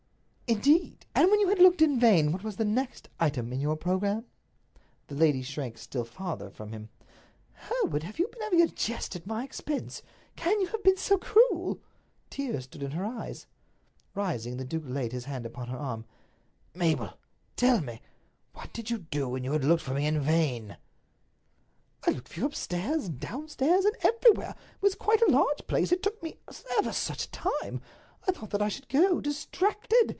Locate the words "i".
22.05-22.11, 28.27-28.33, 28.61-28.67